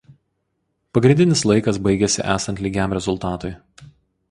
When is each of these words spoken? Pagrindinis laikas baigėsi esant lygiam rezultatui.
Pagrindinis 0.97 1.43
laikas 1.51 1.79
baigėsi 1.89 2.25
esant 2.39 2.65
lygiam 2.67 2.99
rezultatui. 2.99 3.55